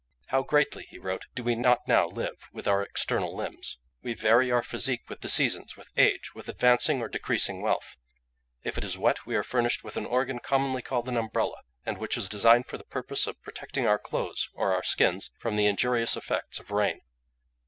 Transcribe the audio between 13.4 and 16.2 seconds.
protecting our clothes or our skins from the injurious